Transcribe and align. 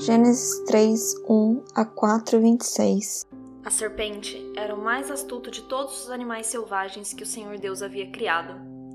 Gênesis 0.00 0.58
3, 0.64 1.24
1 1.28 1.62
a 1.74 1.84
4, 1.84 2.40
26 2.40 3.28
A 3.62 3.70
serpente 3.70 4.50
era 4.56 4.74
o 4.74 4.82
mais 4.82 5.10
astuto 5.10 5.50
de 5.50 5.60
todos 5.64 6.04
os 6.04 6.10
animais 6.10 6.46
selvagens 6.46 7.12
que 7.12 7.22
o 7.22 7.26
Senhor 7.26 7.58
Deus 7.58 7.82
havia 7.82 8.10
criado. 8.10 8.54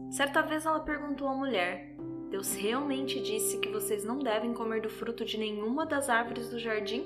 Certa 0.10 0.41
vez 0.41 0.65
ela 0.65 0.79
perguntou 0.79 1.28
à 1.28 1.35
mulher: 1.35 1.96
Deus 2.31 2.55
realmente 2.55 3.21
disse 3.21 3.60
que 3.60 3.69
vocês 3.69 4.03
não 4.03 4.17
devem 4.17 4.51
comer 4.51 4.81
do 4.81 4.89
fruto 4.89 5.23
de 5.23 5.37
nenhuma 5.37 5.85
das 5.85 6.10
árvores 6.10 6.49
do 6.49 6.57
jardim? 6.57 7.06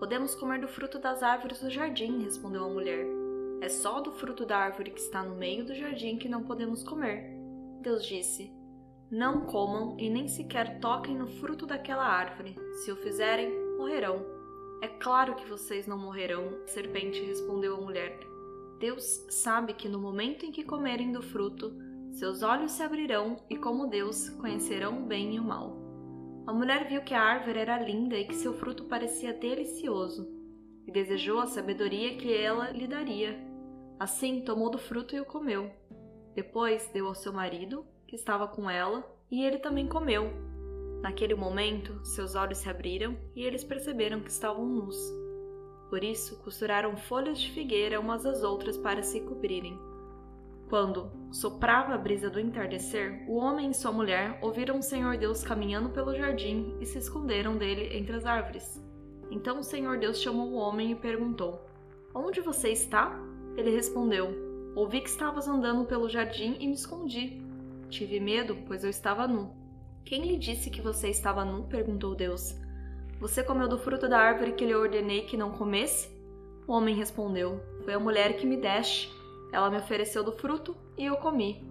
Podemos 0.00 0.34
comer 0.34 0.60
do 0.60 0.66
fruto 0.66 0.98
das 0.98 1.22
árvores 1.22 1.60
do 1.60 1.70
jardim, 1.70 2.24
respondeu 2.24 2.64
a 2.64 2.68
mulher. 2.68 3.06
É 3.60 3.68
só 3.68 4.00
do 4.00 4.10
fruto 4.10 4.44
da 4.44 4.58
árvore 4.58 4.90
que 4.90 5.00
está 5.00 5.22
no 5.22 5.36
meio 5.36 5.64
do 5.64 5.76
jardim 5.76 6.18
que 6.18 6.28
não 6.28 6.42
podemos 6.42 6.82
comer. 6.82 7.30
Deus 7.82 8.04
disse: 8.04 8.50
Não 9.10 9.42
comam 9.42 9.96
e 10.00 10.10
nem 10.10 10.26
sequer 10.26 10.80
toquem 10.80 11.16
no 11.16 11.28
fruto 11.28 11.64
daquela 11.64 12.04
árvore. 12.04 12.56
Se 12.82 12.90
o 12.90 12.96
fizerem, 12.96 13.50
morrerão. 13.78 14.24
É 14.82 14.88
claro 14.88 15.36
que 15.36 15.48
vocês 15.48 15.86
não 15.86 15.96
morrerão, 15.96 16.58
serpente 16.66 17.22
respondeu 17.22 17.76
a 17.76 17.80
mulher. 17.80 18.18
Deus 18.80 19.24
sabe 19.30 19.72
que 19.74 19.88
no 19.88 19.98
momento 19.98 20.44
em 20.44 20.50
que 20.50 20.64
comerem 20.64 21.12
do 21.12 21.22
fruto, 21.22 21.72
seus 22.10 22.42
olhos 22.42 22.72
se 22.72 22.82
abrirão 22.82 23.36
e, 23.48 23.56
como 23.56 23.86
Deus, 23.86 24.28
conhecerão 24.30 25.02
o 25.02 25.06
bem 25.06 25.36
e 25.36 25.40
o 25.40 25.44
mal. 25.44 25.76
A 26.46 26.52
mulher 26.52 26.88
viu 26.88 27.02
que 27.02 27.14
a 27.14 27.22
árvore 27.22 27.58
era 27.58 27.78
linda 27.78 28.16
e 28.16 28.26
que 28.26 28.34
seu 28.34 28.54
fruto 28.54 28.84
parecia 28.84 29.32
delicioso, 29.32 30.28
e 30.86 30.92
desejou 30.92 31.40
a 31.40 31.46
sabedoria 31.46 32.16
que 32.16 32.32
ela 32.34 32.70
lhe 32.70 32.86
daria. 32.86 33.38
Assim, 33.98 34.42
tomou 34.42 34.70
do 34.70 34.78
fruto 34.78 35.14
e 35.14 35.20
o 35.20 35.24
comeu. 35.24 35.70
Depois 36.34 36.88
deu 36.92 37.06
ao 37.06 37.14
seu 37.14 37.32
marido, 37.32 37.84
que 38.06 38.16
estava 38.16 38.46
com 38.46 38.68
ela, 38.68 39.04
e 39.30 39.44
ele 39.44 39.58
também 39.58 39.86
comeu. 39.86 40.32
Naquele 41.02 41.34
momento, 41.34 42.04
seus 42.04 42.34
olhos 42.34 42.58
se 42.58 42.68
abriram 42.68 43.16
e 43.34 43.44
eles 43.44 43.62
perceberam 43.62 44.20
que 44.20 44.30
estavam 44.30 44.66
nus. 44.66 44.96
Por 45.88 46.02
isso, 46.02 46.36
costuraram 46.42 46.96
folhas 46.96 47.38
de 47.38 47.50
figueira 47.52 48.00
umas 48.00 48.26
às 48.26 48.42
outras 48.42 48.76
para 48.76 49.02
se 49.02 49.20
cobrirem. 49.20 49.78
Quando 50.68 51.12
soprava 51.30 51.94
a 51.94 51.98
brisa 51.98 52.28
do 52.28 52.40
entardecer, 52.40 53.24
o 53.28 53.36
homem 53.36 53.70
e 53.70 53.74
sua 53.74 53.92
mulher 53.92 54.36
ouviram 54.42 54.78
o 54.78 54.82
Senhor 54.82 55.16
Deus 55.16 55.44
caminhando 55.44 55.90
pelo 55.90 56.14
jardim 56.14 56.76
e 56.80 56.86
se 56.86 56.98
esconderam 56.98 57.56
dele 57.56 57.96
entre 57.96 58.16
as 58.16 58.26
árvores. 58.26 58.82
Então 59.30 59.60
o 59.60 59.64
Senhor 59.64 59.96
Deus 59.98 60.20
chamou 60.20 60.48
o 60.48 60.56
homem 60.56 60.90
e 60.90 60.96
perguntou: 60.96 61.64
Onde 62.12 62.40
você 62.40 62.70
está? 62.70 63.16
Ele 63.56 63.70
respondeu: 63.70 64.28
Ouvi 64.74 65.00
que 65.00 65.08
estavas 65.08 65.46
andando 65.46 65.86
pelo 65.86 66.08
jardim 66.08 66.56
e 66.58 66.66
me 66.66 66.74
escondi. 66.74 67.45
Tive 67.88 68.20
medo, 68.20 68.56
pois 68.66 68.84
eu 68.84 68.90
estava 68.90 69.26
nu. 69.28 69.50
Quem 70.04 70.24
lhe 70.26 70.38
disse 70.38 70.70
que 70.70 70.80
você 70.80 71.08
estava 71.08 71.44
nu? 71.44 71.64
perguntou 71.64 72.14
Deus. 72.14 72.54
Você 73.18 73.42
comeu 73.42 73.68
do 73.68 73.78
fruto 73.78 74.08
da 74.08 74.18
árvore 74.18 74.52
que 74.52 74.64
lhe 74.64 74.74
ordenei 74.74 75.22
que 75.22 75.36
não 75.36 75.52
comesse? 75.52 76.08
O 76.66 76.72
homem 76.72 76.94
respondeu: 76.94 77.60
Foi 77.84 77.94
a 77.94 77.98
mulher 77.98 78.36
que 78.36 78.46
me 78.46 78.56
deste. 78.56 79.10
Ela 79.52 79.70
me 79.70 79.78
ofereceu 79.78 80.22
do 80.22 80.32
fruto 80.32 80.76
e 80.98 81.04
eu 81.04 81.16
comi. 81.16 81.64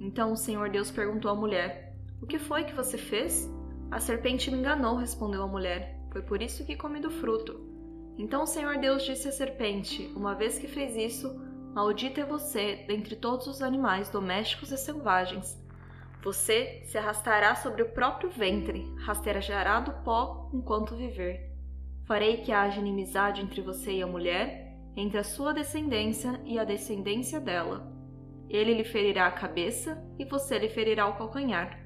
Então 0.00 0.32
o 0.32 0.36
Senhor 0.36 0.70
Deus 0.70 0.90
perguntou 0.90 1.30
à 1.30 1.34
mulher: 1.34 1.94
O 2.20 2.26
que 2.26 2.38
foi 2.38 2.64
que 2.64 2.74
você 2.74 2.98
fez? 2.98 3.48
A 3.90 4.00
serpente 4.00 4.50
me 4.50 4.58
enganou, 4.58 4.96
respondeu 4.96 5.42
a 5.42 5.46
mulher. 5.46 5.98
Foi 6.10 6.22
por 6.22 6.42
isso 6.42 6.64
que 6.64 6.76
comi 6.76 7.00
do 7.00 7.10
fruto. 7.10 7.60
Então 8.18 8.42
o 8.42 8.46
Senhor 8.46 8.78
Deus 8.78 9.04
disse 9.04 9.28
à 9.28 9.32
serpente: 9.32 10.10
Uma 10.16 10.34
vez 10.34 10.58
que 10.58 10.66
fez 10.66 10.96
isso, 10.96 11.40
Maldita 11.74 12.20
é 12.22 12.24
você 12.24 12.84
dentre 12.88 13.14
todos 13.16 13.46
os 13.46 13.62
animais 13.62 14.08
domésticos 14.08 14.72
e 14.72 14.76
selvagens. 14.76 15.56
Você 16.22 16.82
se 16.84 16.98
arrastará 16.98 17.54
sobre 17.54 17.82
o 17.82 17.90
próprio 17.90 18.30
ventre, 18.30 18.92
rastejará 18.98 19.80
do 19.80 19.92
pó 20.02 20.50
enquanto 20.52 20.96
viver. 20.96 21.52
Farei 22.06 22.38
que 22.38 22.50
haja 22.50 22.80
inimizade 22.80 23.42
entre 23.42 23.60
você 23.60 23.92
e 23.92 24.02
a 24.02 24.06
mulher, 24.06 24.76
entre 24.96 25.18
a 25.18 25.24
sua 25.24 25.52
descendência 25.52 26.40
e 26.44 26.58
a 26.58 26.64
descendência 26.64 27.38
dela. 27.38 27.92
Ele 28.48 28.74
lhe 28.74 28.84
ferirá 28.84 29.26
a 29.26 29.32
cabeça 29.32 30.02
e 30.18 30.24
você 30.24 30.58
lhe 30.58 30.68
ferirá 30.68 31.06
o 31.06 31.16
calcanhar. 31.16 31.78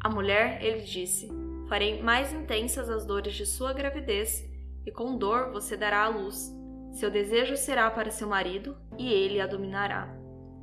A 0.00 0.08
mulher, 0.08 0.62
ele 0.62 0.82
disse: 0.82 1.28
Farei 1.68 2.00
mais 2.00 2.32
intensas 2.32 2.88
as 2.88 3.04
dores 3.04 3.34
de 3.34 3.44
sua 3.44 3.72
gravidez, 3.72 4.48
e 4.86 4.90
com 4.90 5.18
dor 5.18 5.50
você 5.50 5.76
dará 5.76 6.04
à 6.04 6.08
luz. 6.08 6.54
Seu 6.96 7.10
desejo 7.10 7.58
será 7.58 7.90
para 7.90 8.10
seu 8.10 8.26
marido, 8.26 8.74
e 8.96 9.12
ele 9.12 9.38
a 9.38 9.46
dominará. 9.46 10.08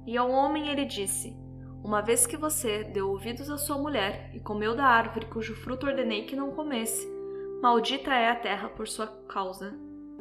E 0.04 0.18
ao 0.18 0.32
homem 0.32 0.68
ele 0.68 0.84
disse: 0.84 1.38
Uma 1.84 2.02
vez 2.02 2.26
que 2.26 2.36
você 2.36 2.84
deu 2.84 3.12
ouvidos 3.12 3.52
à 3.52 3.58
sua 3.60 3.78
mulher 3.78 4.32
e 4.34 4.40
comeu 4.40 4.76
da 4.76 4.84
árvore 4.84 5.28
cujo 5.28 5.54
fruto 5.56 5.86
ordenei 5.86 6.26
que 6.26 6.36
não 6.36 6.50
comesse, 6.50 7.08
maldita 7.62 8.12
é 8.16 8.32
a 8.32 8.36
terra 8.36 8.68
por 8.68 8.88
sua 8.88 9.06
causa. 9.30 9.78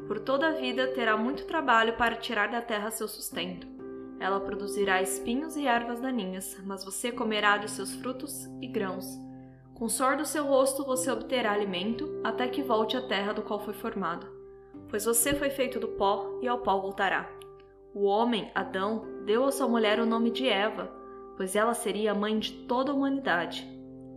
Por 0.06 0.20
toda 0.20 0.48
a 0.48 0.52
vida 0.52 0.88
terá 0.88 1.16
muito 1.16 1.46
trabalho 1.46 1.96
para 1.96 2.16
tirar 2.16 2.50
da 2.50 2.60
terra 2.60 2.90
seu 2.90 3.08
sustento. 3.08 3.66
Ela 4.20 4.38
produzirá 4.38 5.00
espinhos 5.00 5.56
e 5.56 5.66
ervas 5.66 5.98
daninhas, 5.98 6.60
mas 6.66 6.84
você 6.84 7.10
comerá 7.10 7.56
de 7.56 7.70
seus 7.70 7.94
frutos 7.94 8.44
e 8.60 8.66
grãos. 8.66 9.06
Com 9.72 9.88
suor 9.88 10.18
do 10.18 10.26
seu 10.26 10.44
rosto 10.44 10.84
você 10.84 11.10
obterá 11.10 11.52
alimento, 11.52 12.20
até 12.22 12.48
que 12.48 12.62
volte 12.62 12.98
à 12.98 13.00
terra 13.00 13.32
do 13.32 13.40
qual 13.40 13.60
foi 13.60 13.72
formado 13.72 14.41
pois 14.92 15.06
você 15.06 15.34
foi 15.34 15.48
feito 15.48 15.80
do 15.80 15.88
pó 15.88 16.38
e 16.42 16.46
ao 16.46 16.58
pó 16.58 16.78
voltará. 16.78 17.26
O 17.94 18.04
homem, 18.04 18.50
Adão, 18.54 19.06
deu 19.24 19.42
à 19.42 19.50
sua 19.50 19.66
mulher 19.66 19.98
o 19.98 20.04
nome 20.04 20.30
de 20.30 20.46
Eva, 20.46 20.92
pois 21.34 21.56
ela 21.56 21.72
seria 21.72 22.12
a 22.12 22.14
mãe 22.14 22.38
de 22.38 22.52
toda 22.66 22.92
a 22.92 22.94
humanidade. 22.94 23.66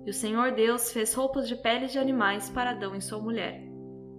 E 0.06 0.10
o 0.10 0.14
Senhor 0.14 0.52
Deus 0.52 0.92
fez 0.92 1.14
roupas 1.14 1.48
de 1.48 1.56
peles 1.56 1.94
de 1.94 1.98
animais 1.98 2.50
para 2.50 2.72
Adão 2.72 2.94
e 2.94 3.02
sua 3.02 3.20
mulher. 3.20 3.64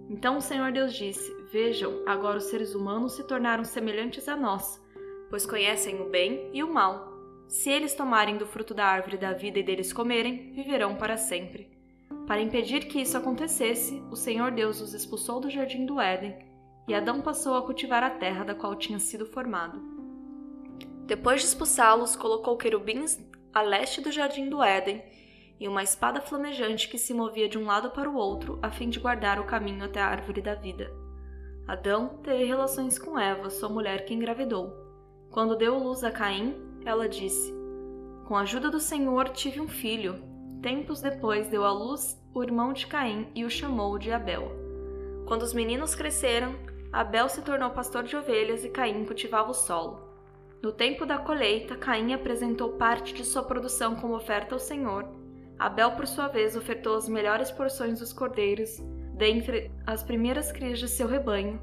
Então 0.09 0.37
o 0.37 0.41
Senhor 0.41 0.71
Deus 0.71 0.95
disse: 0.95 1.31
Vejam, 1.51 2.01
agora 2.07 2.39
os 2.39 2.45
seres 2.45 2.73
humanos 2.73 3.13
se 3.13 3.23
tornaram 3.27 3.63
semelhantes 3.63 4.27
a 4.27 4.35
nós, 4.35 4.83
pois 5.29 5.45
conhecem 5.45 6.01
o 6.01 6.09
bem 6.09 6.49
e 6.53 6.63
o 6.63 6.73
mal. 6.73 7.13
Se 7.47 7.69
eles 7.69 7.93
tomarem 7.93 8.35
do 8.35 8.47
fruto 8.47 8.73
da 8.73 8.85
árvore 8.85 9.17
da 9.17 9.31
vida 9.31 9.59
e 9.59 9.63
deles 9.63 9.93
comerem, 9.93 10.53
viverão 10.53 10.95
para 10.95 11.17
sempre. 11.17 11.77
Para 12.25 12.41
impedir 12.41 12.87
que 12.87 12.99
isso 12.99 13.15
acontecesse, 13.15 14.01
o 14.09 14.15
Senhor 14.15 14.51
Deus 14.51 14.81
os 14.81 14.95
expulsou 14.95 15.39
do 15.39 15.51
jardim 15.51 15.85
do 15.85 16.01
Éden 16.01 16.46
e 16.87 16.95
Adão 16.95 17.21
passou 17.21 17.55
a 17.55 17.61
cultivar 17.61 18.03
a 18.03 18.09
terra 18.09 18.45
da 18.45 18.55
qual 18.55 18.75
tinha 18.75 18.99
sido 18.99 19.25
formado. 19.25 19.79
Depois 21.05 21.41
de 21.41 21.47
expulsá-los, 21.47 22.15
colocou 22.15 22.57
querubins 22.57 23.19
a 23.53 23.61
leste 23.61 24.01
do 24.01 24.11
jardim 24.11 24.49
do 24.49 24.63
Éden 24.63 25.03
e 25.59 25.67
uma 25.67 25.83
espada 25.83 26.21
flamejante 26.21 26.87
que 26.87 26.97
se 26.97 27.13
movia 27.13 27.49
de 27.49 27.57
um 27.57 27.65
lado 27.65 27.91
para 27.91 28.09
o 28.09 28.15
outro 28.15 28.59
a 28.61 28.69
fim 28.69 28.89
de 28.89 28.99
guardar 28.99 29.39
o 29.39 29.45
caminho 29.45 29.83
até 29.83 29.99
a 29.99 30.07
árvore 30.07 30.41
da 30.41 30.53
vida. 30.53 30.91
Adão 31.67 32.19
teve 32.23 32.45
relações 32.45 32.97
com 32.97 33.19
Eva, 33.19 33.49
sua 33.49 33.67
mulher 33.67 34.05
que 34.05 34.13
engravidou. 34.13 34.73
Quando 35.31 35.57
deu 35.57 35.77
luz 35.77 36.03
a 36.03 36.11
Caim, 36.11 36.55
ela 36.85 37.09
disse: 37.09 37.53
Com 38.25 38.37
a 38.37 38.41
ajuda 38.41 38.69
do 38.69 38.79
Senhor 38.79 39.29
tive 39.29 39.59
um 39.59 39.67
filho. 39.67 40.23
Tempos 40.61 41.01
depois 41.01 41.49
deu 41.49 41.65
à 41.65 41.71
luz 41.71 42.17
o 42.33 42.41
irmão 42.41 42.71
de 42.71 42.87
Caim 42.87 43.27
e 43.35 43.43
o 43.43 43.49
chamou 43.49 43.97
de 43.99 44.11
Abel. 44.11 44.49
Quando 45.27 45.41
os 45.41 45.53
meninos 45.53 45.93
cresceram, 45.93 46.55
Abel 46.91 47.27
se 47.29 47.41
tornou 47.41 47.69
pastor 47.71 48.03
de 48.03 48.15
ovelhas 48.15 48.63
e 48.63 48.69
Caim 48.69 49.05
cultivava 49.05 49.51
o 49.51 49.53
solo. 49.53 50.07
No 50.61 50.71
tempo 50.71 51.05
da 51.05 51.17
colheita, 51.17 51.75
Caim 51.75 52.13
apresentou 52.13 52.73
parte 52.73 53.13
de 53.13 53.23
sua 53.23 53.43
produção 53.43 53.95
como 53.95 54.15
oferta 54.15 54.55
ao 54.55 54.59
Senhor. 54.59 55.05
Abel, 55.59 55.91
por 55.91 56.07
sua 56.07 56.27
vez, 56.27 56.55
ofertou 56.55 56.95
as 56.95 57.07
melhores 57.07 57.51
porções 57.51 57.99
dos 57.99 58.13
cordeiros, 58.13 58.77
dentre 59.13 59.71
as 59.85 60.03
primeiras 60.03 60.51
crias 60.51 60.79
de 60.79 60.87
seu 60.87 61.07
rebanho. 61.07 61.59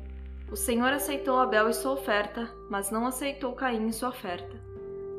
O 0.50 0.56
Senhor 0.56 0.92
aceitou 0.92 1.38
Abel 1.38 1.68
e 1.68 1.74
sua 1.74 1.92
oferta, 1.92 2.48
mas 2.70 2.90
não 2.90 3.06
aceitou 3.06 3.52
Caim 3.54 3.88
e 3.88 3.92
sua 3.92 4.10
oferta. 4.10 4.56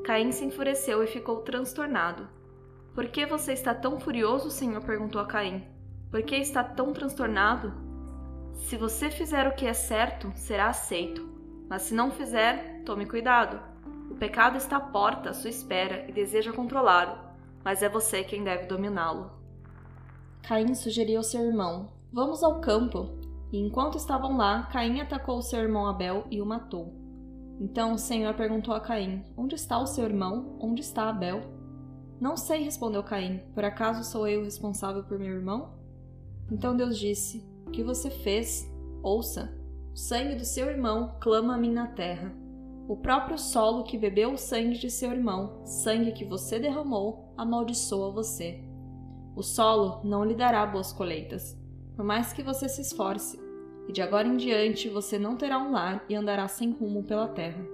Caim 0.06 0.32
se 0.32 0.46
enfureceu 0.46 1.04
e 1.04 1.08
ficou 1.08 1.38
transtornado. 1.38 2.28
Por 2.94 3.08
que 3.08 3.26
você 3.26 3.52
está 3.52 3.74
tão 3.74 4.00
furioso? 4.00 4.48
O 4.48 4.52
Senhor 4.52 4.82
perguntou 4.84 5.20
a 5.20 5.26
Caim. 5.26 5.66
Por 6.12 6.22
que 6.24 6.36
está 6.36 6.64
tão 6.64 6.94
transtornado? 6.94 7.85
Se 8.56 8.78
você 8.78 9.12
fizer 9.12 9.48
o 9.48 9.54
que 9.54 9.66
é 9.66 9.74
certo, 9.74 10.32
será 10.36 10.70
aceito. 10.70 11.28
Mas 11.70 11.84
se 11.84 11.94
não 11.94 12.12
fizer, 12.12 12.82
tome 12.86 13.06
cuidado. 13.06 13.60
O 14.10 14.16
pecado 14.16 14.58
está 14.58 14.78
à 14.78 14.80
porta, 14.80 15.30
à 15.30 15.34
sua 15.34 15.50
espera, 15.50 16.06
e 16.08 16.12
deseja 16.12 16.54
controlá-lo, 16.54 17.18
mas 17.64 17.82
é 17.84 17.90
você 17.90 18.24
quem 18.24 18.44
deve 18.44 18.66
dominá-lo. 18.66 19.32
Caim 20.44 20.74
sugeriu 20.76 21.18
ao 21.18 21.24
seu 21.24 21.42
irmão: 21.44 21.90
Vamos 22.14 22.44
ao 22.44 22.62
campo. 22.62 23.10
E 23.52 23.60
enquanto 23.60 23.98
estavam 23.98 24.38
lá, 24.38 24.64
Caim 24.72 25.02
atacou 25.02 25.42
seu 25.42 25.60
irmão 25.60 25.88
Abel 25.88 26.26
e 26.30 26.42
o 26.42 26.46
matou. 26.46 26.94
Então 27.60 27.94
o 27.94 27.98
Senhor 27.98 28.34
perguntou 28.36 28.74
a 28.74 28.80
Caim: 28.80 29.24
Onde 29.36 29.56
está 29.56 29.80
o 29.80 29.88
seu 29.88 30.06
irmão? 30.06 30.58
Onde 30.60 30.82
está 30.82 31.10
Abel? 31.10 31.42
Não 32.20 32.38
sei, 32.38 32.64
respondeu 32.64 33.04
Caim. 33.04 33.40
Por 33.54 33.66
acaso 33.66 34.04
sou 34.04 34.28
eu 34.28 34.44
responsável 34.44 35.04
por 35.04 35.18
meu 35.18 35.34
irmão? 35.34 35.74
Então 36.52 36.76
Deus 36.76 36.98
disse: 36.98 37.44
o 37.66 37.72
que 37.72 37.84
você 37.84 38.10
fez? 38.10 38.72
Ouça. 39.02 39.54
O 39.94 39.98
sangue 39.98 40.36
do 40.36 40.46
seu 40.46 40.68
irmão 40.70 41.16
clama 41.22 41.56
a 41.56 41.58
mim 41.58 41.72
na 41.72 41.88
terra. 41.88 42.34
O 42.88 42.96
próprio 42.96 43.38
solo 43.38 43.84
que 43.84 43.98
bebeu 43.98 44.34
o 44.34 44.38
sangue 44.38 44.78
de 44.78 44.92
seu 44.92 45.12
irmão, 45.12 45.66
sangue 45.66 46.12
que 46.12 46.24
você 46.24 46.60
derramou, 46.60 47.34
amaldiçoa 47.36 48.12
você. 48.12 48.64
O 49.36 49.42
solo 49.42 50.02
não 50.04 50.24
lhe 50.24 50.36
dará 50.36 50.66
boas 50.66 50.94
colheitas. 50.94 51.58
por 51.96 52.04
mais 52.04 52.34
que 52.34 52.44
você 52.44 52.68
se 52.68 52.82
esforce, 52.82 53.40
e 53.88 53.94
de 53.94 54.02
agora 54.02 54.28
em 54.28 54.36
diante 54.36 54.90
você 54.90 55.18
não 55.18 55.38
terá 55.38 55.58
um 55.58 55.72
lar 55.72 56.04
e 56.10 56.16
andará 56.16 56.46
sem 56.48 56.72
rumo 56.72 57.04
pela 57.04 57.28
terra. 57.28 57.66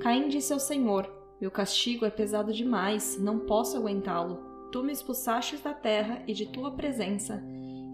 Caim 0.00 0.28
disse 0.28 0.52
ao 0.52 0.58
Senhor: 0.58 1.12
Meu 1.38 1.50
castigo 1.50 2.06
é 2.06 2.10
pesado 2.10 2.52
demais, 2.52 3.18
não 3.20 3.40
posso 3.40 3.76
aguentá-lo. 3.76 4.40
Tu 4.72 4.82
me 4.82 4.92
expulsaste 4.92 5.58
da 5.58 5.74
terra 5.74 6.22
e 6.26 6.32
de 6.32 6.46
tua 6.46 6.70
presença, 6.70 7.42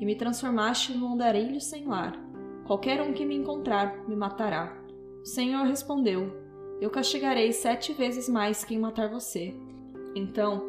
e 0.01 0.05
me 0.05 0.15
transformaste 0.15 0.97
num 0.97 1.15
andarilho 1.15 1.61
sem 1.61 1.87
lar. 1.87 2.17
Qualquer 2.67 3.01
um 3.01 3.13
que 3.13 3.25
me 3.25 3.37
encontrar 3.37 4.07
me 4.09 4.17
matará. 4.17 4.77
O 5.23 5.27
Senhor 5.27 5.65
respondeu: 5.65 6.33
Eu 6.81 6.91
castigarei 6.91 7.53
sete 7.53 7.93
vezes 7.93 8.29
mais 8.29 8.65
quem 8.65 8.79
matar 8.79 9.09
você. 9.09 9.55
Então, 10.15 10.63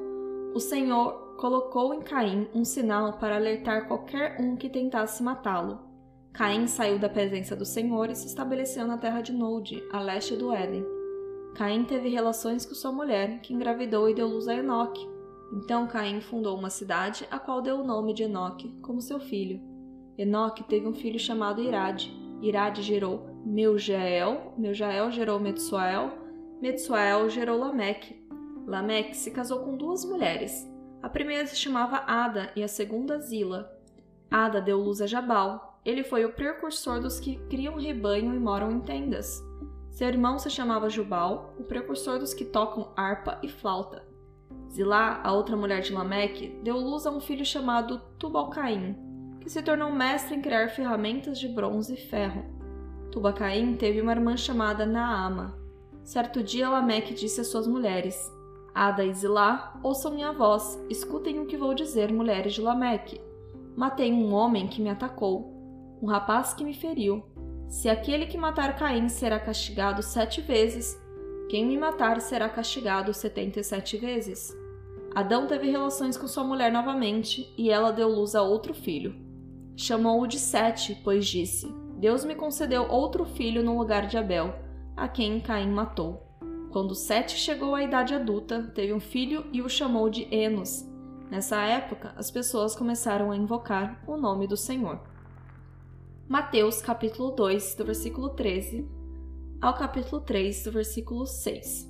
o 0.53 0.59
Senhor 0.59 1.35
colocou 1.37 1.93
em 1.93 2.01
Caim 2.01 2.47
um 2.53 2.65
sinal 2.65 3.13
para 3.13 3.35
alertar 3.35 3.87
qualquer 3.87 4.37
um 4.39 4.55
que 4.55 4.69
tentasse 4.69 5.21
matá-lo. 5.21 5.79
Caim 6.33 6.67
saiu 6.67 6.99
da 6.99 7.09
presença 7.09 7.55
do 7.55 7.65
Senhor 7.65 8.09
e 8.09 8.15
se 8.15 8.27
estabeleceu 8.27 8.85
na 8.85 8.97
terra 8.97 9.21
de 9.21 9.31
Nod, 9.31 9.83
a 9.91 9.99
leste 9.99 10.35
do 10.35 10.53
Éden. 10.53 10.85
Caim 11.55 11.83
teve 11.83 12.09
relações 12.09 12.65
com 12.65 12.75
sua 12.75 12.91
mulher, 12.91 13.39
que 13.41 13.53
engravidou 13.53 14.07
e 14.07 14.13
deu 14.13 14.27
luz 14.27 14.47
a 14.47 14.53
Enoque. 14.53 15.16
Então 15.51 15.87
Caim 15.87 16.19
fundou 16.21 16.57
uma 16.57 16.69
cidade, 16.69 17.27
a 17.31 17.39
qual 17.39 17.61
deu 17.61 17.79
o 17.79 17.85
nome 17.85 18.13
de 18.13 18.23
Enoque, 18.23 18.69
como 18.81 19.01
seu 19.01 19.19
filho. 19.19 19.61
Enoque 20.17 20.63
teve 20.63 20.87
um 20.87 20.93
filho 20.93 21.19
chamado 21.19 21.61
Irade. 21.61 22.11
Irade 22.41 22.81
gerou 22.81 23.29
Meujael, 23.45 24.53
Meujael 24.57 25.11
gerou 25.11 25.39
Metsuel, 25.39 26.11
Metsuel 26.61 27.29
gerou 27.29 27.57
Lameque. 27.57 28.25
Lameque 28.65 29.15
se 29.15 29.31
casou 29.31 29.59
com 29.59 29.77
duas 29.77 30.03
mulheres. 30.03 30.67
A 31.01 31.09
primeira 31.09 31.45
se 31.45 31.55
chamava 31.55 32.03
Ada 32.05 32.51
e 32.55 32.63
a 32.63 32.67
segunda 32.67 33.19
Zila. 33.19 33.71
Ada 34.29 34.59
deu 34.59 34.79
luz 34.79 35.01
a 35.01 35.07
Jabal, 35.07 35.79
ele 35.85 36.03
foi 36.03 36.25
o 36.25 36.33
precursor 36.33 36.99
dos 36.99 37.17
que 37.17 37.37
criam 37.47 37.75
rebanho 37.75 38.35
e 38.35 38.39
moram 38.39 38.69
em 38.71 38.81
tendas. 38.81 39.41
Seu 39.89 40.09
irmão 40.09 40.37
se 40.37 40.49
chamava 40.49 40.89
Jubal, 40.89 41.55
o 41.57 41.63
precursor 41.63 42.19
dos 42.19 42.33
que 42.33 42.43
tocam 42.43 42.91
harpa 42.95 43.39
e 43.41 43.47
flauta. 43.47 44.05
Zilá, 44.69 45.21
a 45.23 45.31
outra 45.31 45.55
mulher 45.55 45.81
de 45.81 45.93
Lameque, 45.93 46.59
deu 46.63 46.77
luz 46.77 47.05
a 47.05 47.11
um 47.11 47.19
filho 47.19 47.45
chamado 47.45 47.99
Tubalcaim, 48.19 48.95
que 49.39 49.49
se 49.49 49.61
tornou 49.61 49.91
mestre 49.91 50.35
em 50.35 50.41
criar 50.41 50.69
ferramentas 50.69 51.39
de 51.39 51.47
bronze 51.47 51.93
e 51.93 51.97
ferro. 51.97 52.43
Tubalcaim 53.11 53.75
teve 53.75 54.01
uma 54.01 54.11
irmã 54.11 54.35
chamada 54.35 54.85
Naama. 54.85 55.57
Certo 56.03 56.43
dia 56.43 56.69
Lameque 56.69 57.13
disse 57.13 57.41
às 57.41 57.47
suas 57.47 57.67
mulheres: 57.67 58.17
Ada 58.73 59.03
e 59.03 59.13
Zilá, 59.13 59.79
ouçam 59.81 60.13
minha 60.13 60.31
voz, 60.31 60.79
escutem 60.89 61.39
o 61.39 61.45
que 61.45 61.57
vou 61.57 61.73
dizer, 61.73 62.11
mulheres 62.11 62.53
de 62.53 62.61
Lameque. 62.61 63.21
Matei 63.75 64.11
um 64.11 64.33
homem 64.33 64.67
que 64.67 64.81
me 64.81 64.89
atacou 64.89 65.57
um 66.01 66.07
rapaz 66.07 66.53
que 66.53 66.63
me 66.63 66.73
feriu. 66.73 67.23
Se 67.67 67.89
aquele 67.89 68.27
que 68.27 68.37
matar 68.37 68.77
Caim 68.77 69.09
será 69.09 69.39
castigado 69.39 70.01
sete 70.01 70.41
vezes, 70.41 70.97
quem 71.49 71.65
me 71.65 71.77
matar 71.77 72.19
será 72.19 72.49
castigado 72.49 73.13
setenta 73.13 73.61
e 73.61 73.63
sete 73.63 73.95
vezes. 73.95 74.53
Adão 75.15 75.47
teve 75.47 75.69
relações 75.69 76.17
com 76.17 76.27
sua 76.27 76.43
mulher 76.43 76.71
novamente, 76.71 77.53
e 77.57 77.69
ela 77.69 77.91
deu 77.91 78.09
luz 78.09 78.35
a 78.35 78.41
outro 78.41 78.73
filho. 78.73 79.15
Chamou-o 79.75 80.27
de 80.27 80.37
Sete, 80.37 80.99
pois 81.03 81.25
disse: 81.25 81.73
Deus 81.97 82.25
me 82.25 82.35
concedeu 82.35 82.87
outro 82.89 83.23
filho 83.23 83.63
no 83.63 83.77
lugar 83.77 84.07
de 84.07 84.17
Abel, 84.17 84.53
a 84.95 85.07
quem 85.07 85.39
Caim 85.39 85.71
matou. 85.71 86.21
Quando 86.69 86.93
Sete 86.93 87.37
chegou 87.37 87.73
à 87.73 87.81
idade 87.81 88.13
adulta, 88.13 88.69
teve 88.75 88.93
um 88.93 88.99
filho 88.99 89.45
e 89.53 89.61
o 89.61 89.69
chamou 89.69 90.09
de 90.09 90.27
Enos. 90.29 90.85
Nessa 91.31 91.61
época, 91.61 92.13
as 92.17 92.29
pessoas 92.29 92.75
começaram 92.75 93.31
a 93.31 93.37
invocar 93.37 94.03
o 94.05 94.17
nome 94.17 94.47
do 94.47 94.57
Senhor. 94.57 94.99
Mateus 96.27 96.81
capítulo 96.81 97.31
2, 97.31 97.75
do 97.75 97.85
versículo 97.85 98.29
13 98.29 98.96
ao 99.61 99.73
capítulo 99.73 100.21
3, 100.21 100.63
do 100.63 100.71
versículo 100.71 101.25
6. 101.25 101.87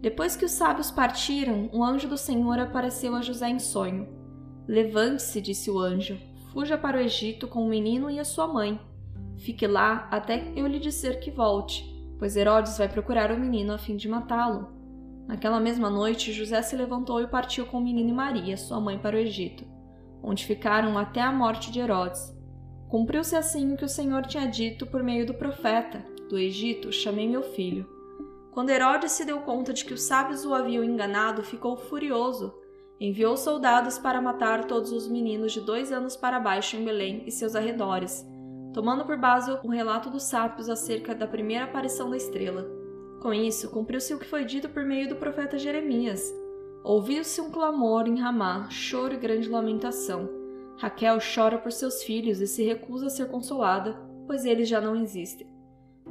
Depois 0.00 0.36
que 0.36 0.44
os 0.44 0.50
sábios 0.50 0.90
partiram, 0.90 1.70
um 1.72 1.82
anjo 1.82 2.08
do 2.08 2.18
Senhor 2.18 2.58
apareceu 2.58 3.14
a 3.14 3.22
José 3.22 3.48
em 3.48 3.58
sonho. 3.58 4.06
Levante-se, 4.68 5.40
disse 5.40 5.70
o 5.70 5.78
anjo, 5.78 6.18
fuja 6.52 6.76
para 6.76 6.98
o 6.98 7.00
Egito 7.00 7.48
com 7.48 7.64
o 7.64 7.68
menino 7.68 8.10
e 8.10 8.18
a 8.18 8.24
sua 8.24 8.46
mãe. 8.46 8.78
Fique 9.38 9.66
lá 9.66 10.08
até 10.10 10.52
eu 10.54 10.66
lhe 10.66 10.78
dizer 10.78 11.20
que 11.20 11.30
volte, 11.30 11.84
pois 12.18 12.36
Herodes 12.36 12.76
vai 12.76 12.88
procurar 12.88 13.32
o 13.32 13.38
menino 13.38 13.72
a 13.72 13.78
fim 13.78 13.96
de 13.96 14.08
matá-lo. 14.08 14.68
Naquela 15.26 15.58
mesma 15.58 15.88
noite, 15.88 16.32
José 16.32 16.60
se 16.60 16.76
levantou 16.76 17.20
e 17.22 17.26
partiu 17.26 17.64
com 17.66 17.78
o 17.78 17.82
menino 17.82 18.10
e 18.10 18.12
Maria, 18.12 18.56
sua 18.56 18.78
mãe, 18.78 18.98
para 18.98 19.16
o 19.16 19.18
Egito, 19.18 19.64
onde 20.22 20.44
ficaram 20.44 20.98
até 20.98 21.22
a 21.22 21.32
morte 21.32 21.72
de 21.72 21.80
Herodes 21.80 22.34
Cumpriu-se 22.94 23.34
assim 23.34 23.72
o 23.72 23.76
que 23.76 23.84
o 23.84 23.88
Senhor 23.88 24.24
tinha 24.24 24.46
dito 24.46 24.86
por 24.86 25.02
meio 25.02 25.26
do 25.26 25.34
profeta: 25.34 26.04
Do 26.34 26.38
Egito 26.40 26.90
chamei 26.90 27.28
meu 27.28 27.44
filho. 27.44 27.86
Quando 28.50 28.70
Herodes 28.70 29.12
se 29.12 29.24
deu 29.24 29.38
conta 29.42 29.72
de 29.72 29.84
que 29.84 29.94
os 29.94 30.02
sábios 30.02 30.44
o 30.44 30.52
haviam 30.52 30.82
enganado, 30.82 31.44
ficou 31.44 31.76
furioso. 31.76 32.52
Enviou 32.98 33.36
soldados 33.36 34.00
para 34.00 34.20
matar 34.20 34.64
todos 34.64 34.90
os 34.90 35.06
meninos 35.06 35.52
de 35.52 35.60
dois 35.60 35.92
anos 35.92 36.16
para 36.16 36.40
baixo 36.40 36.74
em 36.74 36.84
Belém 36.84 37.22
e 37.24 37.30
seus 37.30 37.54
arredores, 37.54 38.26
tomando 38.72 39.04
por 39.04 39.16
base 39.16 39.56
o 39.62 39.68
relato 39.68 40.10
dos 40.10 40.24
sábios 40.24 40.68
acerca 40.68 41.14
da 41.14 41.24
primeira 41.24 41.66
aparição 41.66 42.10
da 42.10 42.16
estrela. 42.16 42.68
Com 43.22 43.32
isso, 43.32 43.70
cumpriu-se 43.70 44.12
o 44.12 44.18
que 44.18 44.26
foi 44.26 44.44
dito 44.44 44.68
por 44.68 44.82
meio 44.84 45.08
do 45.08 45.14
profeta 45.14 45.56
Jeremias. 45.56 46.34
Ouviu-se 46.82 47.40
um 47.40 47.52
clamor 47.52 48.08
em 48.08 48.18
Ramá, 48.18 48.68
choro 48.70 49.14
e 49.14 49.18
grande 49.18 49.48
lamentação. 49.48 50.28
Raquel 50.78 51.18
chora 51.20 51.58
por 51.58 51.70
seus 51.70 52.02
filhos 52.02 52.40
e 52.40 52.48
se 52.48 52.64
recusa 52.64 53.06
a 53.06 53.10
ser 53.10 53.28
consolada, 53.28 53.96
pois 54.26 54.44
eles 54.44 54.68
já 54.68 54.80
não 54.80 54.96
existem. 54.96 55.53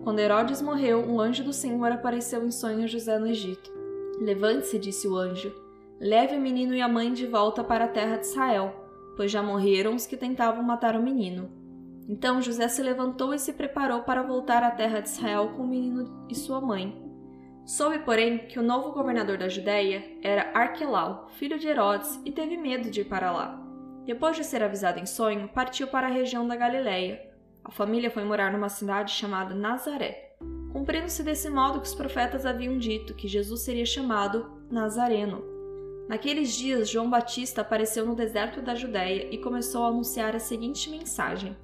Quando 0.04 0.20
Herodes 0.20 0.62
morreu, 0.62 1.00
um 1.00 1.22
anjo 1.22 1.46
do 1.46 1.54
Senhor 1.54 1.90
apareceu 1.90 2.46
em 2.46 2.52
sonho 2.52 2.84
a 2.84 2.88
José 2.88 3.18
no 3.18 3.26
Egito. 3.26 3.72
Levante-se, 4.20 4.78
disse 4.78 5.08
o 5.08 5.16
anjo. 5.16 5.56
Leve 5.98 6.36
o 6.36 6.42
menino 6.42 6.76
e 6.76 6.82
a 6.82 6.88
mãe 6.90 7.14
de 7.14 7.26
volta 7.26 7.64
para 7.64 7.86
a 7.86 7.88
terra 7.88 8.18
de 8.18 8.26
Israel, 8.26 8.74
pois 9.16 9.32
já 9.32 9.42
morreram 9.42 9.96
os 9.96 10.06
que 10.06 10.18
tentavam 10.18 10.62
matar 10.62 10.98
o 10.98 11.02
menino. 11.02 11.50
Então 12.10 12.42
José 12.42 12.68
se 12.68 12.84
levantou 12.84 13.34
e 13.34 13.40
se 13.40 13.54
preparou 13.54 14.02
para 14.02 14.22
voltar 14.22 14.62
à 14.62 14.72
terra 14.72 15.00
de 15.00 15.08
Israel 15.08 15.54
com 15.56 15.64
o 15.64 15.68
menino 15.68 16.28
e 16.30 16.36
sua 16.36 16.60
mãe. 16.60 17.02
Soube, 17.66 18.00
porém, 18.00 18.40
que 18.40 18.60
o 18.60 18.64
novo 18.64 18.92
governador 18.92 19.38
da 19.38 19.48
Judéia 19.48 20.04
era 20.22 20.52
Arquelau, 20.54 21.30
filho 21.38 21.58
de 21.58 21.70
Herodes, 21.70 22.20
e 22.26 22.32
teve 22.32 22.58
medo 22.58 22.92
de 22.92 23.02
ir 23.02 23.06
para 23.06 23.32
lá. 23.32 23.58
Depois 24.06 24.36
de 24.36 24.44
ser 24.44 24.62
avisado 24.62 25.00
em 25.00 25.06
sonho, 25.06 25.48
partiu 25.48 25.88
para 25.88 26.08
a 26.08 26.12
região 26.12 26.46
da 26.46 26.58
Galiléia. 26.58 27.33
A 27.64 27.72
família 27.72 28.12
foi 28.12 28.24
morar 28.24 28.52
numa 28.52 28.70
cidade 28.70 29.12
chamada 29.12 29.56
Nazaré, 29.56 30.36
cumprindo-se 30.72 31.24
desse 31.24 31.50
modo 31.50 31.80
que 31.80 31.88
os 31.88 31.96
profetas 31.96 32.46
haviam 32.46 32.78
dito 32.78 33.14
que 33.14 33.28
Jesus 33.28 33.62
seria 33.62 33.86
chamado 33.86 34.52
Nazareno. 34.70 35.44
Naqueles 36.10 36.54
dias, 36.54 36.90
João 36.90 37.10
Batista 37.10 37.62
apareceu 37.62 38.06
no 38.06 38.16
deserto 38.16 38.62
da 38.62 38.76
Judéia 38.76 39.30
e 39.32 39.38
começou 39.38 39.86
a 39.86 39.88
anunciar 39.88 40.36
a 40.36 40.40
seguinte 40.40 40.90
mensagem: 40.90 41.56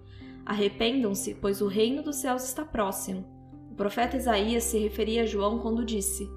Arrependam-se, 0.46 1.36
pois 1.36 1.62
o 1.62 1.68
reino 1.68 2.02
dos 2.02 2.16
céus 2.16 2.44
está 2.44 2.64
próximo. 2.64 3.26
O 3.72 3.76
profeta 3.76 4.16
Isaías 4.16 4.64
se 4.64 4.78
referia 4.78 5.24
a 5.24 5.26
João 5.26 5.60
quando 5.60 5.84
disse: 5.84 6.30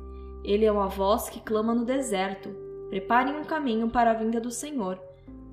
Ele 0.42 0.64
é 0.64 0.72
uma 0.72 0.88
voz 0.88 1.28
que 1.28 1.40
clama 1.40 1.72
no 1.72 1.84
deserto: 1.84 2.50
Preparem 2.90 3.36
um 3.36 3.44
caminho 3.44 3.88
para 3.88 4.10
a 4.10 4.14
vinda 4.14 4.40
do 4.40 4.50
Senhor 4.50 5.00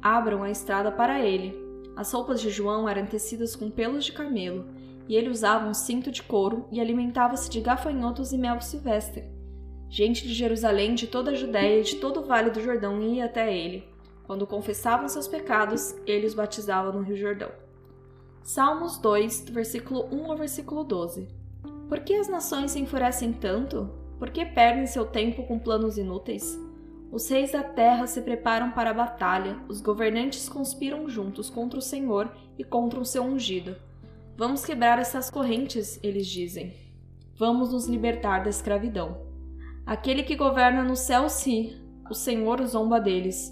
Abram 0.01 0.43
a 0.43 0.49
estrada 0.49 0.91
para 0.91 1.19
ele. 1.19 1.68
As 1.99 2.13
roupas 2.13 2.39
de 2.39 2.49
João 2.49 2.87
eram 2.87 3.05
tecidas 3.05 3.57
com 3.57 3.69
pelos 3.69 4.05
de 4.05 4.13
camelo, 4.13 4.65
e 5.05 5.17
ele 5.17 5.27
usava 5.27 5.67
um 5.67 5.73
cinto 5.73 6.09
de 6.09 6.23
couro 6.23 6.65
e 6.71 6.79
alimentava-se 6.79 7.49
de 7.49 7.59
gafanhotos 7.59 8.31
e 8.31 8.37
mel 8.37 8.61
silvestre. 8.61 9.25
Gente 9.89 10.25
de 10.25 10.33
Jerusalém, 10.33 10.95
de 10.95 11.07
toda 11.07 11.31
a 11.31 11.35
Judéia 11.35 11.81
e 11.81 11.83
de 11.83 11.97
todo 11.97 12.21
o 12.21 12.23
vale 12.23 12.51
do 12.51 12.61
Jordão 12.61 13.01
ia 13.01 13.25
até 13.25 13.53
ele. 13.53 13.83
Quando 14.25 14.47
confessavam 14.47 15.09
seus 15.09 15.27
pecados, 15.27 15.93
ele 16.05 16.25
os 16.25 16.33
batizava 16.33 16.89
no 16.89 17.01
Rio 17.01 17.17
Jordão. 17.17 17.51
Salmos 18.43 18.97
2, 18.97 19.41
do 19.41 19.51
versículo 19.51 20.07
1 20.09 20.31
ao 20.31 20.37
versículo 20.37 20.85
12. 20.85 21.27
Por 21.89 21.99
que 21.99 22.13
as 22.13 22.29
nações 22.29 22.71
se 22.71 22.79
enfurecem 22.79 23.33
tanto? 23.33 23.89
Por 24.17 24.29
que 24.29 24.45
perdem 24.45 24.87
seu 24.87 25.05
tempo 25.05 25.43
com 25.43 25.59
planos 25.59 25.97
inúteis? 25.97 26.57
Os 27.11 27.27
reis 27.27 27.51
da 27.51 27.63
terra 27.63 28.05
se 28.05 28.21
preparam 28.21 28.71
para 28.71 28.91
a 28.91 28.93
batalha, 28.93 29.57
os 29.67 29.81
governantes 29.81 30.47
conspiram 30.47 31.09
juntos 31.09 31.49
contra 31.49 31.79
o 31.79 31.81
Senhor 31.81 32.31
e 32.57 32.63
contra 32.63 32.99
o 32.99 33.05
seu 33.05 33.23
ungido. 33.23 33.75
Vamos 34.37 34.63
quebrar 34.63 34.99
essas 34.99 35.29
correntes, 35.29 35.99
eles 36.03 36.27
dizem. 36.27 36.73
Vamos 37.35 37.73
nos 37.73 37.87
libertar 37.87 38.43
da 38.43 38.49
escravidão. 38.49 39.25
Aquele 39.85 40.21
que 40.21 40.35
governa 40.35 40.83
no 40.83 40.95
céu 40.95 41.27
se, 41.29 41.75
o 42.09 42.13
Senhor 42.13 42.63
zomba 42.67 42.99
deles. 42.99 43.51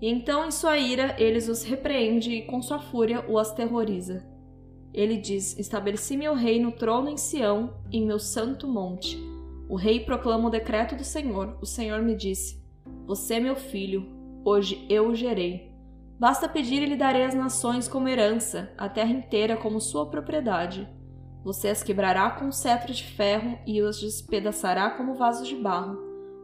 E 0.00 0.08
então, 0.08 0.44
em 0.44 0.50
sua 0.50 0.76
ira, 0.76 1.14
eles 1.16 1.48
os 1.48 1.62
repreende 1.62 2.32
e 2.32 2.42
com 2.42 2.60
sua 2.60 2.80
fúria 2.80 3.24
o 3.28 3.38
aterroriza. 3.38 4.26
Ele 4.92 5.16
diz: 5.16 5.56
Estabeleci 5.58 6.16
meu 6.16 6.34
rei 6.34 6.60
no 6.60 6.72
trono 6.72 7.08
em 7.08 7.16
Sião, 7.16 7.74
em 7.92 8.04
meu 8.04 8.18
santo 8.18 8.66
monte. 8.66 9.16
O 9.68 9.76
rei 9.76 10.00
proclama 10.00 10.48
o 10.48 10.50
decreto 10.50 10.96
do 10.96 11.04
Senhor. 11.04 11.56
O 11.60 11.66
Senhor 11.66 12.02
me 12.02 12.16
disse: 12.16 12.65
você 13.06 13.34
é 13.34 13.40
meu 13.40 13.54
filho, 13.54 14.04
hoje 14.44 14.84
eu 14.90 15.08
o 15.08 15.14
gerei. 15.14 15.72
Basta 16.18 16.48
pedir 16.48 16.82
e 16.82 16.86
lhe 16.86 16.96
darei 16.96 17.22
as 17.22 17.34
nações 17.34 17.86
como 17.86 18.08
herança, 18.08 18.72
a 18.76 18.88
terra 18.88 19.12
inteira 19.12 19.56
como 19.56 19.80
sua 19.80 20.10
propriedade. 20.10 20.88
Você 21.44 21.68
as 21.68 21.84
quebrará 21.84 22.30
com 22.30 22.46
um 22.46 22.52
cetro 22.52 22.92
de 22.92 23.04
ferro 23.04 23.56
e 23.64 23.80
os 23.80 24.00
despedaçará 24.00 24.90
como 24.90 25.14
vasos 25.14 25.46
de 25.46 25.54
barro. 25.54 25.96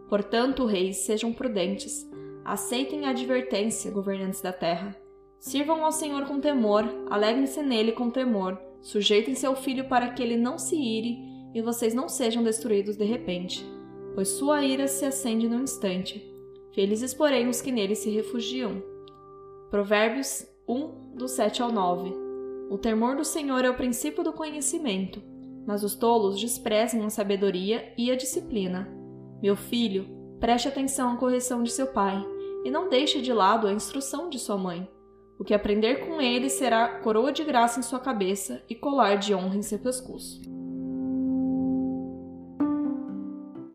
Portanto, 0.09 0.65
reis, 0.65 0.99
sejam 0.99 1.33
prudentes. 1.33 2.09
Aceitem 2.45 3.07
a 3.07 3.11
advertência, 3.11 3.91
governantes 3.91 4.41
da 4.41 4.53
terra. 4.53 4.95
Sirvam 5.41 5.85
ao 5.85 5.91
Senhor 5.91 6.27
com 6.27 6.39
temor, 6.39 6.85
alegrem-se 7.11 7.61
nele 7.63 7.91
com 7.91 8.11
temor, 8.11 8.57
sujeitem 8.81 9.35
seu 9.35 9.57
filho 9.57 9.89
para 9.89 10.11
que 10.11 10.23
ele 10.23 10.37
não 10.37 10.57
se 10.57 10.77
ire 10.77 11.19
e 11.53 11.61
vocês 11.61 11.95
não 11.95 12.09
sejam 12.09 12.45
destruídos 12.45 12.97
de 12.97 13.05
repente, 13.05 13.67
pois 14.15 14.29
sua 14.29 14.63
ira 14.65 14.87
se 14.87 15.05
acende 15.05 15.49
num 15.49 15.63
instante. 15.63 16.32
Felizes, 16.75 17.13
porém, 17.13 17.49
os 17.49 17.61
que 17.61 17.73
nele 17.73 17.95
se 17.95 18.11
refugiam. 18.11 18.83
Provérbios 19.71 20.47
1, 20.69 21.15
do 21.15 21.29
7 21.29 21.63
ao 21.63 21.71
9. 21.71 22.13
O 22.71 22.79
temor 22.79 23.17
do 23.17 23.25
Senhor 23.25 23.65
é 23.65 23.71
o 23.71 23.77
princípio 23.77 24.25
do 24.25 24.33
conhecimento, 24.33 25.23
mas 25.67 25.85
os 25.85 25.95
tolos 25.95 26.41
desprezam 26.41 27.05
a 27.05 27.11
sabedoria 27.11 27.93
e 27.97 28.11
a 28.11 28.17
disciplina. 28.17 28.89
Meu 29.43 29.57
filho, 29.57 30.07
preste 30.41 30.69
atenção 30.69 31.13
à 31.13 31.17
correção 31.17 31.63
de 31.63 31.71
seu 31.71 31.89
pai, 31.89 32.25
e 32.65 32.71
não 32.71 32.89
deixe 32.89 33.21
de 33.21 33.33
lado 33.33 33.67
a 33.67 33.73
instrução 33.73 34.31
de 34.31 34.39
sua 34.39 34.57
mãe 34.57 34.89
o 35.43 35.45
que 35.45 35.55
aprender 35.55 36.07
com 36.07 36.21
ele 36.21 36.49
será 36.49 37.01
coroa 37.01 37.33
de 37.33 37.43
graça 37.43 37.81
em 37.81 37.83
sua 37.83 37.99
cabeça 37.99 38.63
e 38.69 38.77
colar 38.77 39.17
de 39.17 39.35
honra 39.35 39.57
em 39.57 39.63
seu 39.63 39.77
pescoço. 39.77 40.41